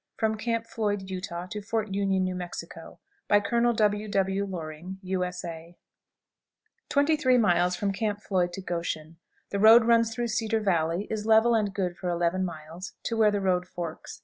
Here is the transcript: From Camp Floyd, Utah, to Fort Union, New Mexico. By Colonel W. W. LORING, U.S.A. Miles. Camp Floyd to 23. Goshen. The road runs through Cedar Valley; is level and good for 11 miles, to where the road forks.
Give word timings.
From 0.17 0.35
Camp 0.35 0.65
Floyd, 0.65 1.11
Utah, 1.11 1.45
to 1.51 1.61
Fort 1.61 1.93
Union, 1.93 2.23
New 2.23 2.33
Mexico. 2.33 2.97
By 3.27 3.39
Colonel 3.39 3.71
W. 3.73 4.07
W. 4.07 4.45
LORING, 4.45 4.97
U.S.A. 5.03 5.77
Miles. 6.97 7.77
Camp 7.93 8.19
Floyd 8.23 8.51
to 8.53 8.61
23. 8.63 8.63
Goshen. 8.65 9.17
The 9.51 9.59
road 9.59 9.85
runs 9.85 10.11
through 10.15 10.29
Cedar 10.29 10.59
Valley; 10.59 11.05
is 11.11 11.27
level 11.27 11.53
and 11.53 11.71
good 11.71 11.97
for 11.97 12.09
11 12.09 12.43
miles, 12.43 12.93
to 13.03 13.15
where 13.15 13.29
the 13.29 13.41
road 13.41 13.67
forks. 13.67 14.19